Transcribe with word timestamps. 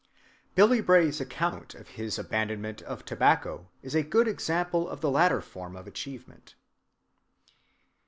Billy 0.55 0.81
Bray's 0.81 1.21
account 1.21 1.75
of 1.75 1.89
his 1.89 2.17
abandonment 2.17 2.81
of 2.81 3.05
tobacco 3.05 3.69
is 3.83 3.93
a 3.93 4.01
good 4.01 4.27
example 4.27 4.89
of 4.89 4.99
the 4.99 5.11
latter 5.11 5.41
form 5.41 5.75
of 5.75 5.85
achievement. 5.85 6.55